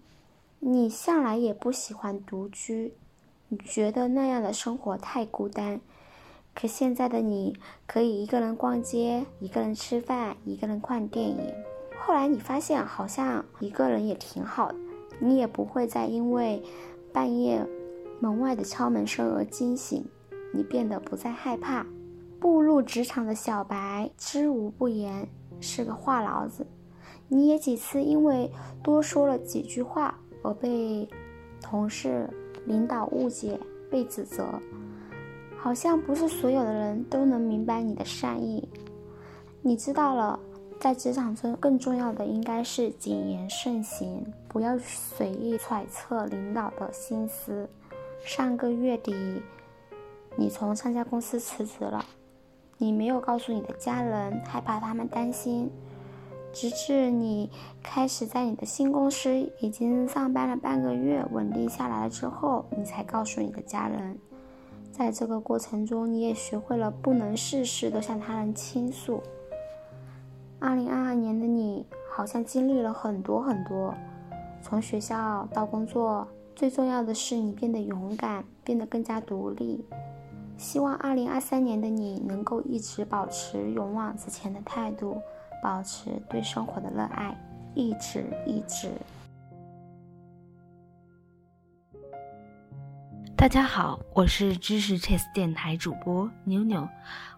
[0.58, 2.94] 你向来也不喜欢独居。
[3.54, 5.80] 你觉得那样的生活太孤单，
[6.56, 11.54] 可现在的你可以一个人逛街，一个人吃饭，一个人看电影。
[11.96, 14.76] 后来你发现好像一个人也挺好的，
[15.20, 16.60] 你也不会再因为
[17.12, 17.64] 半夜
[18.18, 20.04] 门外的敲门声而惊醒，
[20.52, 21.86] 你变得不再害怕。
[22.40, 25.28] 步入职场的小白知无不言，
[25.60, 26.66] 是个话痨子。
[27.28, 28.50] 你也几次因为
[28.82, 31.08] 多说了几句话而被
[31.62, 32.28] 同事。
[32.66, 33.58] 领导误解、
[33.90, 34.46] 被指责，
[35.56, 38.68] 好像不是所有的人都能明白你的善意。
[39.62, 40.38] 你知道了，
[40.78, 47.68] 在职场中更重要的应该是谨言慎行，不要随意揣测领导的心思。
[48.24, 49.14] 上个月底，
[50.36, 52.04] 你从上家公司辞职了，
[52.78, 55.70] 你没有告诉你的家人，害怕他们担心。
[56.54, 57.50] 直至你
[57.82, 64.16] 开始在你的新公司已经上班了半个月，稳定下来了之后，你才告诉你的家人。
[64.92, 69.20] 在这个过程中，你也学会了不能事事都向他人倾诉。
[70.60, 73.92] 二零二二年的你，好像经历了很多很多，
[74.62, 79.84] 从学校到工作，最重要的是你变得勇敢，变得更加独立。
[80.56, 85.20] 希望二零二三年的你能够一直保持勇往直前的态度，
[85.64, 87.34] 保持对生活的热爱，
[87.74, 88.90] 一直一直。
[93.34, 96.86] 大家好，我是知识 Chess 电台主播妞妞。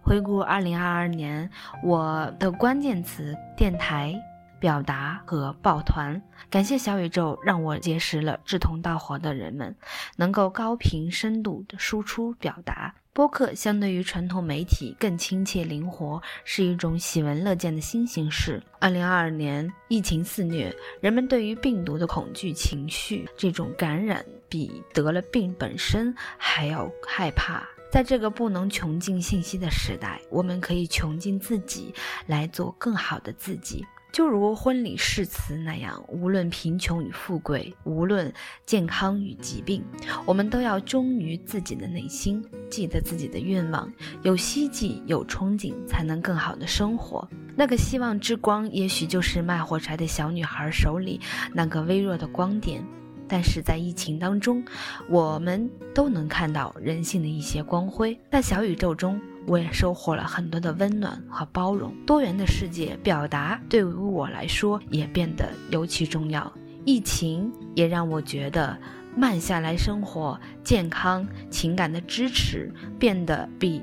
[0.03, 1.49] 回顾二零二二年，
[1.85, 4.12] 我的关键词：电台。
[4.59, 9.77] 表达和抱团，感谢小宇宙让我结识了志同道合的人们，
[10.17, 12.95] 能够高频深度的输出表达。
[13.17, 18.63] 播客相对于传统媒体更亲切灵活，是一种喜闻乐见的新形式。
[18.79, 27.67] 二零二二年疫情肆虐，人们对于病毒的恐惧情绪，这种感染比得了病本身还要害怕。
[27.91, 31.95] 在这个不能穷尽信息的时代，我们可以穷尽自己，
[32.27, 33.83] 来做更好的自己。
[34.17, 38.33] 就如婚礼誓词那样，无论贫穷与富贵，无论
[38.65, 39.85] 健康与疾病，
[40.25, 47.29] 我们都要忠于自己的内心，记得自己的愿望，有希冀，有憧憬，才能更好的生活。
[47.55, 51.21] 那个希望之光，也许就是卖火柴的小女孩手里
[51.53, 52.83] 那个微弱的光点。
[53.29, 54.65] 但是在疫情当中，
[55.11, 58.19] 我们都能看到人性的一些光辉。
[58.31, 59.21] 在小宇宙中。
[59.47, 66.53] 我也收获了很多的温暖和包容，多元的世界表达对于我来说也变得尤其重要。
[66.85, 68.77] 疫情也让我觉得
[69.17, 73.83] 慢下来生活、健康、情感的支持变得比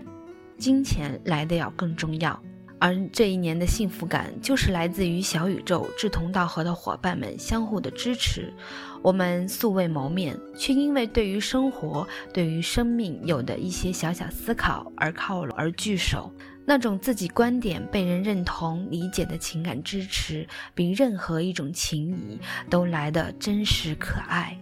[0.57, 2.41] 金钱来的要更重要。
[2.83, 8.53] 而这一年的幸福感，就是来自于小宇宙志同道合的伙伴们相互的支持。
[9.01, 16.29] 我们素未谋面，却因为对于生活、对于生命有的一些小小思考而靠拢而聚首。
[16.65, 22.37] 那种自己观点被人认同、理解的情感支持，比任何一种情谊
[22.69, 24.57] 都来得真实可爱。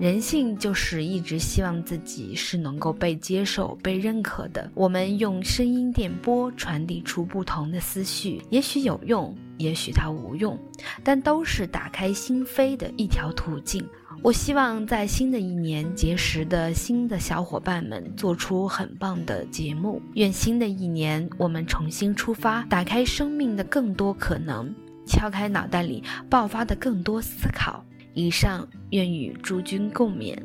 [0.00, 4.70] 人性就是一直希望自己是能够被接受、被认可的。
[4.72, 10.58] 我们用声音电波传递出不同的思绪，也许有用，也许它无用，
[11.04, 13.86] 但都是打开心扉的一条途径。
[14.22, 20.00] 我希望在新的一年结识的新的小伙伴们做出很棒的节目。
[20.14, 24.74] 愿新的一年我们重新出发，打开生命的更多可能，
[25.06, 27.84] 敲开脑袋里爆发的更多思考。
[28.14, 30.36] 以上愿与诸君共勉。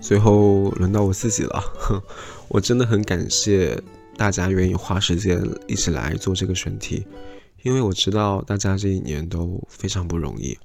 [0.00, 1.62] 最后轮到我自己了，
[2.48, 3.82] 我真的很感谢
[4.16, 7.06] 大家愿意花时间一起来做这个选题，
[7.62, 10.58] 因为我知道大家这一年都非常不容易。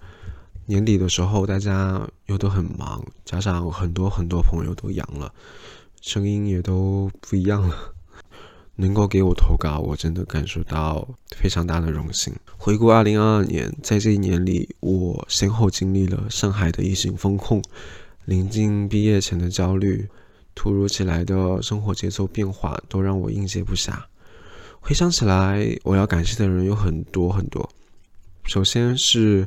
[0.66, 5.34] 年底的时候，大家又都很忙，加上很多很多朋友都阳了，
[6.02, 7.96] 声音也都不一样了。
[8.82, 12.34] 能够给我投稿，我真的感受到非常大的荣幸。
[12.58, 17.62] 回顾二零二二年，在这一年里，我先后经历了上海的疫情封控、
[18.24, 20.08] 临近毕业前的焦虑、
[20.56, 23.92] 突如其来的生活节奏变化，都让我应接不暇。
[24.80, 27.70] 回想起来，我要感谢的人有很多很多。
[28.46, 29.46] 首先是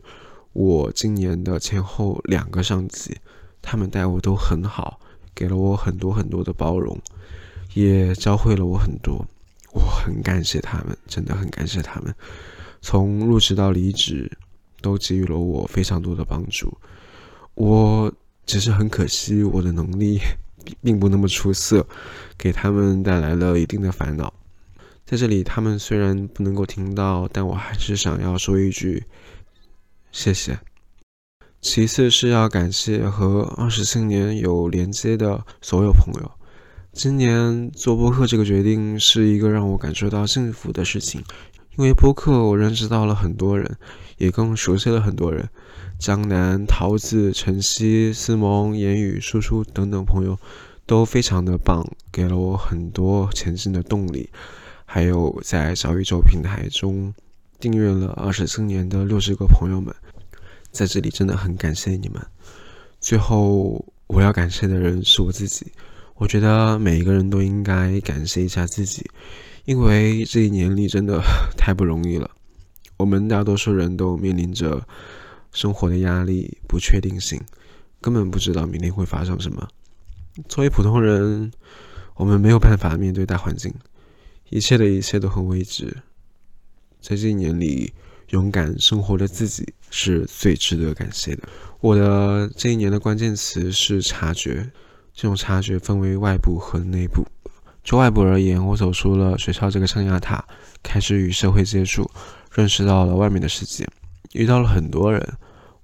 [0.53, 3.17] 我今年的前后两个上级，
[3.63, 5.01] 他们待我都很好，
[5.35, 7.01] 给了我很多很多的包容。
[7.75, 9.27] 也教会了我很多，
[9.73, 12.15] 我很感谢他们，真的很感谢他们。
[12.81, 14.31] 从入职到离职，
[14.81, 16.77] 都给予了我非常多的帮助。
[17.55, 18.13] 我
[18.45, 20.19] 只是很可惜，我的能力
[20.81, 21.87] 并不那么出色，
[22.37, 24.33] 给他们带来了一定的烦恼。
[25.05, 29.05] 在这里，他们虽然不能够听到，但我还是想要说一句
[30.11, 30.59] 谢谢。
[31.61, 36.31] 其次是要感谢和二十青年有连接的所有朋友。
[36.93, 41.25] 今年做播客这个决定是一个让我感受到幸福的事情，
[41.79, 43.79] 因为播客我认识到了很多人，
[44.19, 45.49] 也更熟悉了很多人。
[45.99, 50.39] 江南、桃子、晨曦、思萌、言语、叔叔等等朋友
[50.85, 54.29] 都非常的棒，给了我很多前进的动力。
[54.85, 57.15] 还有在小宇宙平台中
[57.59, 59.95] 订阅了二十四年的六十个朋友们，
[60.71, 62.21] 在这里真的很感谢你们。
[63.01, 65.73] 最后我要感谢的人是我自己。
[66.15, 69.11] 我觉得每一个人都应该感谢一下自己，
[69.65, 71.21] 因为这一年里真的
[71.59, 72.31] 太不容易了。
[72.99, 74.87] 我们大多数人都面临着
[75.51, 77.41] 生活的压力、不确定性，
[78.01, 79.69] 根本不知道明天会发生什么。
[80.49, 81.51] 作为普通人，
[82.15, 83.75] 我们没有办法面对大环境，
[84.51, 85.97] 一切的一切都很未知。
[87.01, 87.93] 在这一年里，
[88.29, 91.49] 勇敢生活的自己是最值得感谢的。
[91.81, 94.71] 我的这一年的关键词是察觉。
[95.15, 97.27] 这种察觉分为外部和内部。
[97.85, 100.45] 就外部而言，我走出了学校这个象牙塔，
[100.83, 102.09] 开始与社会接触，
[102.53, 103.89] 认识到了外面的世界，
[104.33, 105.21] 遇到了很多人。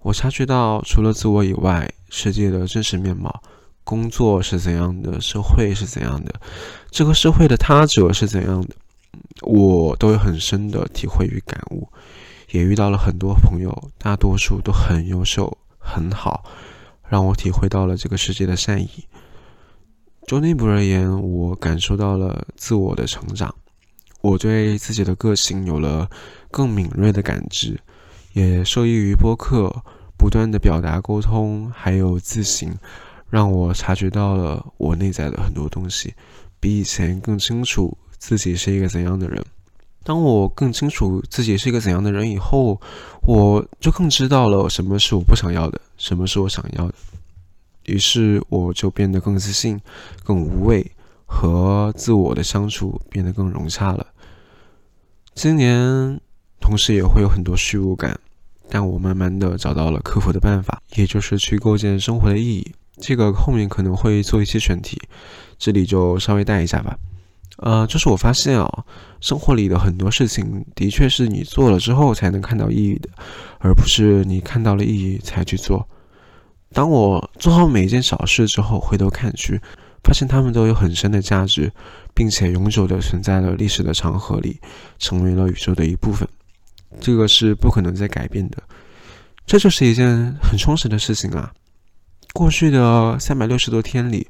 [0.01, 3.43] 我察觉到，除了自我以外，世界的真实面貌，
[3.83, 6.33] 工作是怎样的，社会是怎样的，
[6.91, 8.77] 这个社会的他者是怎样的，
[9.43, 11.89] 我都有很深的体会与感悟。
[12.51, 16.45] 也遇到了很多朋友，大多数都很优秀、很好，
[17.09, 18.89] 让我体会到了这个世界的善意。
[20.27, 23.55] 就内部而言，我感受到了自我的成长，
[24.21, 26.11] 我对自己的个性有了
[26.51, 27.81] 更敏锐的感知，
[28.35, 29.75] 也受益于播客
[30.19, 32.71] 不断的表达沟通，还有自省，
[33.31, 36.15] 让我察觉到了我内在的很多东西，
[36.61, 39.43] 比以前更清楚自己是一个怎样的人。
[40.05, 42.79] 当我更清楚自己是一个怎样的人以后，
[43.23, 46.95] 我就更知道了什么是我不想要的，什么是我想要的。
[47.85, 49.81] 于是我就变得更自信、
[50.25, 50.91] 更无畏，
[51.27, 54.07] 和自我的相处变得更融洽了。
[55.35, 56.21] 今年
[56.61, 58.19] 同时也会有很多虚无感，
[58.69, 62.73] 但我慢慢的找到了克服的办法，也就是去构建生活的意义。
[63.01, 65.01] 这个后面可能会做一些选题，
[65.59, 66.99] 这里就稍微带一下吧。
[67.59, 68.85] 呃，就是我发现啊，
[69.21, 73.09] 生活里的很多事情的确是你做了之后才能看到意义的，
[73.59, 75.87] 而不是你看到了意义才去做。
[76.73, 79.61] 当我做好每一件小事之后，回头看去，
[80.05, 81.73] 发现他们都有很深的价值，
[82.15, 84.61] 并且永久的存在了历史的长河里，
[84.99, 86.29] 成为了宇宙的一部分。
[87.01, 88.63] 这个是不可能再改变的，
[89.47, 90.07] 这就是一件
[90.43, 91.53] 很充实的事情啊！
[92.35, 94.27] 过去的三百六十多天里，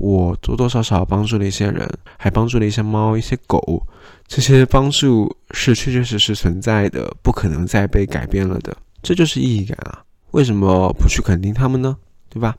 [0.00, 1.86] 我多多少少帮助了一些人，
[2.16, 3.86] 还帮助了一些猫、一些狗。
[4.26, 8.74] 这些帮助是确确实实存在的，不可能再被改变了的。
[9.02, 10.02] 这就是意义感啊！
[10.30, 11.96] 为什么不去肯定他们呢？
[12.30, 12.56] 对吧？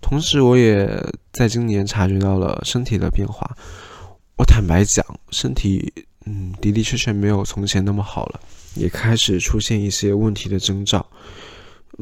[0.00, 0.88] 同时，我也
[1.32, 3.50] 在今年察觉到了身体的变化。
[4.36, 5.92] 我坦白讲，身体
[6.26, 8.40] 嗯的的确确没有从前那么好了，
[8.74, 11.04] 也开始出现一些问题的征兆。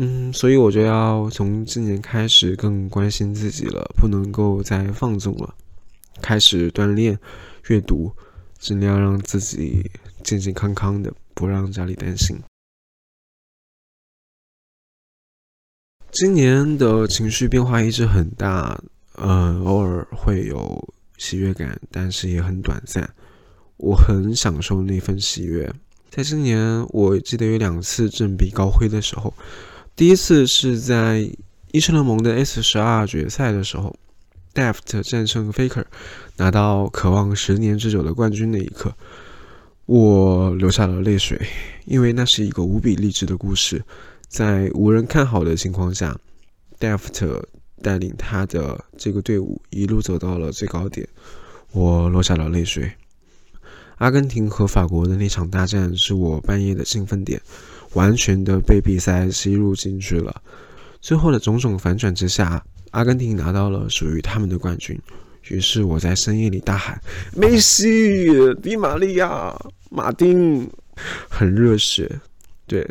[0.02, 5.54] 嗯，所以我就要从今年开始更关心自己了，不能够再放纵了，
[6.22, 7.18] 开始锻炼、
[7.68, 8.10] 阅读，
[8.58, 9.90] 尽量让自己
[10.24, 12.38] 健健康康的，不让家里担心。
[16.10, 18.82] 今年的情绪变化一直很大，
[19.16, 23.14] 呃，偶尔会有喜悦感，但是也很短暂。
[23.76, 25.70] 我很享受那份喜悦。
[26.08, 29.34] 在今年，我记得有两次振臂高挥的时候，
[30.00, 31.30] 第一次是在
[31.72, 33.94] 英雄联盟的 S 十二决赛的时候
[34.54, 35.84] ，Deft 战胜 Faker，
[36.38, 38.94] 拿到渴望十年之久的冠军那一刻，
[39.84, 41.38] 我流下了泪水，
[41.84, 43.84] 因为那是一个无比励志的故事。
[44.26, 46.18] 在无人看好的情况下
[46.78, 47.42] ，Deft
[47.82, 51.06] 带领他的这个队伍一路走到了最高点，
[51.72, 52.90] 我落下了泪水。
[53.96, 57.42] 阿根廷和法国的那场大战是我半夜的兴奋点，
[57.94, 60.42] 完全的被比赛吸入进去了。
[61.00, 64.98] 最后的种种反转之下，阿根廷拿到了属于他们的冠军。
[65.48, 67.00] 于是我在深夜里大喊
[67.34, 68.28] ：“梅西、
[68.62, 69.56] 迪玛利亚、
[69.90, 70.70] 马丁，
[71.28, 72.20] 很热血。”
[72.68, 72.86] 对。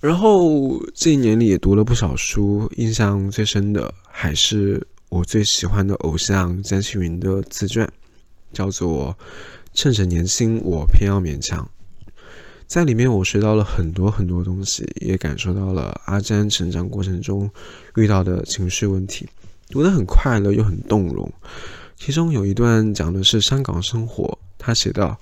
[0.00, 7.90] 然后这一年里也读了不少书，印象最深的还是我最喜欢的偶像詹青云的自传，
[8.52, 9.16] 叫做
[9.72, 11.64] 《趁着年轻，我偏要勉强》。
[12.72, 17.50] 在里面我学到了很多很多东西，也感受到了阿詹成长过程中
[17.96, 19.28] 遇到的情绪问题，
[19.68, 21.30] 读得很快乐又很动容。
[21.98, 25.20] 其中有一段讲的是香港生活，他写道。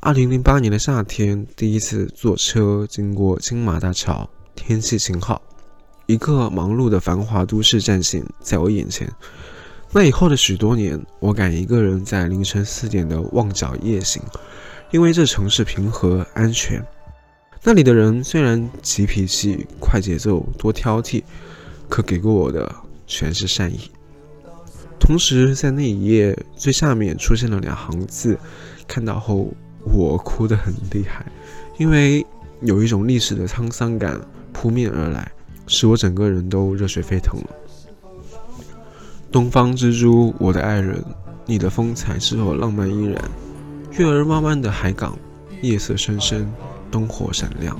[0.00, 5.42] 二零零八年的夏天，第一次坐车经过金马大桥，天气晴好，
[6.06, 9.12] 一个忙碌的繁华都市战线在我眼前。
[9.92, 14.22] 那以后的许多年，我敢一个人在凌晨四点的旺角夜行，
[14.90, 16.84] 因为这城市平和安全。
[17.62, 21.22] 那里的人虽然急脾气、快节奏、多挑剔，
[21.88, 22.74] 可给过我的
[23.06, 23.90] 全是善意。
[24.98, 28.38] 同时，在那一页最下面出现了两行字，
[28.86, 29.52] 看到后。
[29.90, 31.24] 我哭得很厉害，
[31.78, 32.26] 因为
[32.60, 34.20] 有一种历史的沧桑感
[34.52, 35.32] 扑面而来，
[35.66, 37.46] 使我整个人都热血沸腾了。
[39.32, 41.02] 东方之珠，我的爱人，
[41.46, 43.30] 你的风采是否浪漫依然。
[44.04, 45.18] 月儿弯弯的海港，
[45.60, 46.48] 夜色深深，
[46.90, 47.76] 灯火闪亮。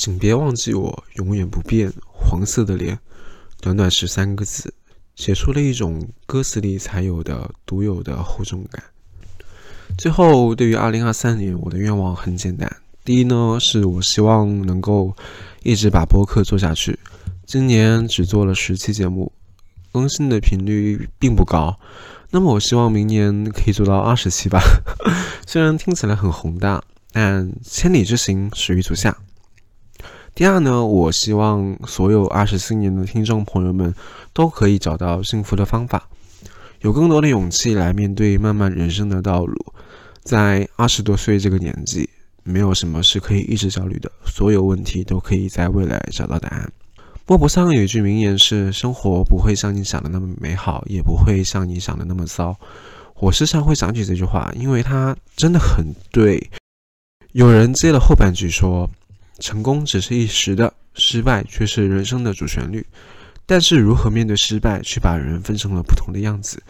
[0.00, 1.92] 请别忘记我，永远不变。
[2.10, 2.98] 黄色的脸，
[3.60, 4.72] 短短十三个字，
[5.14, 8.82] 写出了一种歌词里才有的独有的厚重感。
[9.98, 12.74] 最后，对于二零二三年，我的愿望很简单。
[13.04, 15.14] 第一呢，是我希望能够
[15.64, 16.98] 一直把播客做下去。
[17.44, 19.30] 今年只做了十期节目，
[19.92, 21.78] 更新的频率并不高。
[22.30, 24.62] 那么，我希望明年可以做到二十期吧。
[25.46, 26.82] 虽然听起来很宏大，
[27.12, 29.14] 但千里之行，始于足下。
[30.32, 33.94] 第二呢，我希望所有二十四年的听众朋友们
[34.32, 36.08] 都可以找到幸福的方法，
[36.80, 39.54] 有更多的勇气来面对漫漫人生的道路。
[40.22, 42.08] 在二十多岁这个年纪，
[42.42, 46.72] 没有什么是可以一直焦虑的，所有问题都可以在未来找到答案。
[47.26, 52.56] 微博上有一句名言是：“生活不会像你想的那么美好，也不会像你想的那么糟。”
[53.20, 56.50] 我时常会想起这句话，因为它真的很对。
[57.32, 58.88] 有人接了后半句说。
[59.40, 62.86] 成功只是一时的，失败却是人生的主旋律。
[63.46, 66.62] 但是如何面对失败，却把人分成了不同的样子。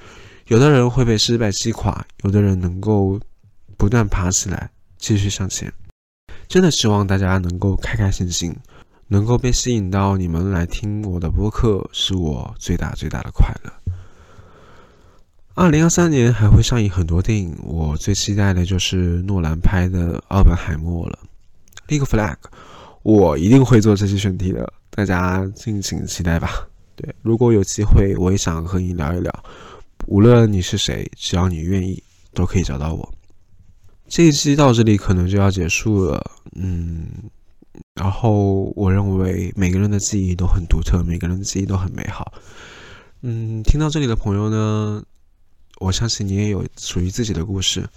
[0.46, 3.20] 有的人会被失败击垮，有的人能够
[3.76, 5.70] 不断爬起来，继续向前。
[6.48, 8.56] 真的希望大家能够开开心心，
[9.08, 13.72] 能够被吸引到你们来听我的播客，是我最大最大的快乐。
[15.54, 21.18] 二零二三年还会上映很多电影，我最期待的就是诺兰拍的《奥本海默》了。
[21.91, 22.36] 立个 flag，
[23.03, 26.66] 我一定会做这些选题的，大家敬请期待吧。
[26.95, 29.45] 对，如果有机会，我也想和你聊一聊。
[30.07, 32.01] 无论你是谁，只要你愿意，
[32.32, 33.14] 都可以找到我。
[34.09, 37.09] 这一期到这里可能就要结束了，嗯。
[37.95, 42.32] 然后我认为每个人的记忆都很独特，每个人的记忆都很美好。
[43.22, 45.03] 嗯，听到这里的朋友呢，
[45.80, 47.88] 我相信你也有属于自己的故事。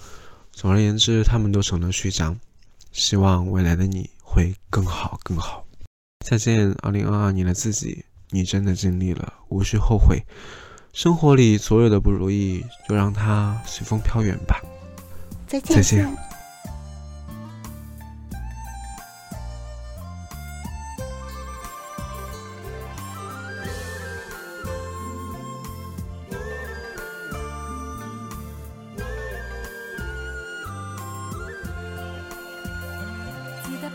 [0.51, 2.37] 总而言之，他们都成了序章。
[2.93, 5.65] 希望未来的你会更好更好。
[6.25, 10.23] 再见，二零二二年的自己，你真的尽力了，无需后悔。
[10.93, 14.61] 生活里所有的不如意，就让它随风飘远吧。
[15.47, 15.75] 再见。
[15.75, 16.32] 再见。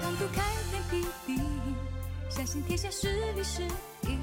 [0.08, 1.38] 温度开天辟地，
[2.30, 3.62] 相信天下是力是
[4.08, 4.16] 义，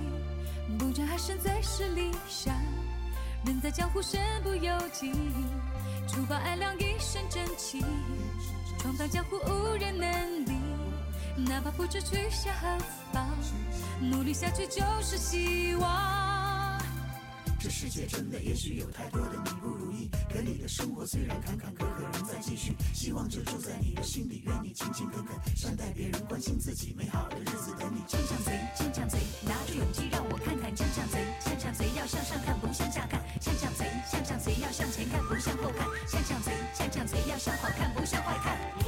[0.80, 2.56] 不争还胜最是理想。
[3.46, 5.12] 人在江湖身不由己，
[6.08, 7.86] 除暴安良一身正气，
[8.80, 10.54] 闯荡江湖无人能敌。
[11.38, 12.84] 哪怕不知去向何
[13.14, 13.30] 方，
[14.02, 16.25] 努力下去就是希望。
[17.66, 28.04] 这世界真的也许有太多的你不如意，可你的生活虽然坎坎坷坷仍在继续，希望就住在你的心里，愿你勤勤恳恳，善待别人，关心自己，美好的日子等你。
[28.08, 38.85] 向向贼，向向贼，拿出勇气让我看看向向贼，向向贼要向上看不向下看，向向贼，向向贼要向前看不向后看，向向贼，向向贼要向好看不向坏看。